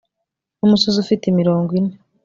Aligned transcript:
n'umusozi 0.57 0.97
ufite 1.03 1.23
imirongo 1.27 1.69
ine 1.79 1.93